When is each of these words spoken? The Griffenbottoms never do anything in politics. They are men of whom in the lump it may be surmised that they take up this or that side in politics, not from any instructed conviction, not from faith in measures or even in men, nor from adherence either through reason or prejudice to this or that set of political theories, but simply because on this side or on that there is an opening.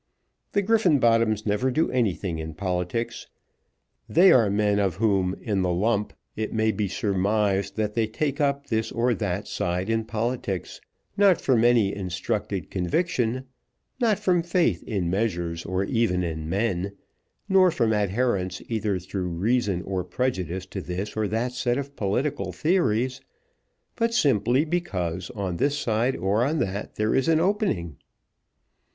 The 0.53 0.63
Griffenbottoms 0.63 1.45
never 1.45 1.69
do 1.69 1.91
anything 1.91 2.39
in 2.39 2.55
politics. 2.55 3.27
They 4.09 4.31
are 4.31 4.49
men 4.49 4.79
of 4.79 4.95
whom 4.95 5.35
in 5.39 5.61
the 5.61 5.69
lump 5.71 6.13
it 6.35 6.51
may 6.51 6.71
be 6.71 6.87
surmised 6.87 7.75
that 7.75 7.93
they 7.93 8.07
take 8.07 8.41
up 8.41 8.65
this 8.65 8.91
or 8.91 9.13
that 9.13 9.47
side 9.47 9.91
in 9.91 10.05
politics, 10.05 10.81
not 11.17 11.39
from 11.39 11.63
any 11.63 11.95
instructed 11.95 12.71
conviction, 12.71 13.45
not 13.99 14.17
from 14.17 14.41
faith 14.41 14.81
in 14.85 15.07
measures 15.07 15.65
or 15.67 15.83
even 15.83 16.23
in 16.23 16.49
men, 16.49 16.93
nor 17.47 17.69
from 17.69 17.93
adherence 17.93 18.59
either 18.67 18.97
through 18.97 19.27
reason 19.29 19.83
or 19.83 20.03
prejudice 20.03 20.65
to 20.65 20.81
this 20.81 21.15
or 21.15 21.27
that 21.27 21.51
set 21.51 21.77
of 21.77 21.95
political 21.95 22.51
theories, 22.51 23.21
but 23.95 24.15
simply 24.15 24.65
because 24.65 25.29
on 25.35 25.57
this 25.57 25.77
side 25.77 26.15
or 26.15 26.43
on 26.43 26.57
that 26.57 26.95
there 26.95 27.13
is 27.13 27.27
an 27.27 27.39
opening. 27.39 27.97